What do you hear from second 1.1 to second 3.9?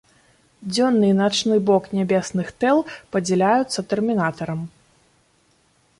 і начны бок нябесных тэл падзяляюцца